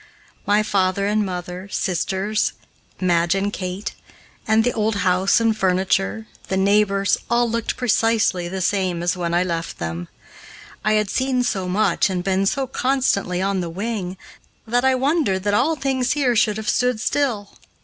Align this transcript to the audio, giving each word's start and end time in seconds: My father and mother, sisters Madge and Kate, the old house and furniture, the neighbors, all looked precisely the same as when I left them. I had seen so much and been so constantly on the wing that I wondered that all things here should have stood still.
My 0.47 0.63
father 0.63 1.05
and 1.05 1.23
mother, 1.23 1.69
sisters 1.69 2.53
Madge 2.99 3.35
and 3.35 3.53
Kate, 3.53 3.93
the 4.47 4.73
old 4.73 4.95
house 5.05 5.39
and 5.39 5.55
furniture, 5.55 6.25
the 6.47 6.57
neighbors, 6.57 7.19
all 7.29 7.47
looked 7.47 7.77
precisely 7.77 8.47
the 8.47 8.61
same 8.61 9.03
as 9.03 9.15
when 9.15 9.35
I 9.35 9.43
left 9.43 9.77
them. 9.77 10.07
I 10.83 10.93
had 10.93 11.11
seen 11.11 11.43
so 11.43 11.67
much 11.69 12.09
and 12.09 12.23
been 12.23 12.47
so 12.47 12.65
constantly 12.65 13.43
on 13.43 13.61
the 13.61 13.69
wing 13.69 14.17
that 14.65 14.83
I 14.83 14.95
wondered 14.95 15.43
that 15.43 15.53
all 15.53 15.75
things 15.75 16.13
here 16.13 16.35
should 16.35 16.57
have 16.57 16.67
stood 16.67 16.99
still. 16.99 17.59